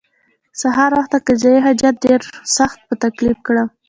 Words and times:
سهار 0.61 0.91
خواته 0.97 1.17
قضای 1.27 1.57
حاجت 1.65 1.95
ډېر 2.05 2.21
سخت 2.57 2.79
په 2.87 2.93
تکلیف 3.03 3.37
کړم. 3.47 3.67